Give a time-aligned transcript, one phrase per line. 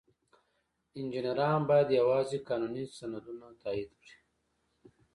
[0.97, 4.13] انجینران باید یوازې قانوني سندونه تایید کړي.